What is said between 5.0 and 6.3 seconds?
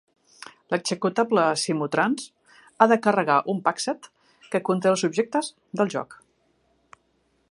objectes del joc.